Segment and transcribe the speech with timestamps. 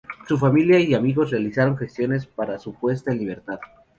[0.27, 3.59] Su familia y amigos realizaron gestiones para su puesta en libertad.